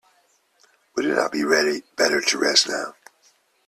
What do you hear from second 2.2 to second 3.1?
to rest now?